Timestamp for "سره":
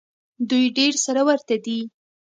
1.05-1.21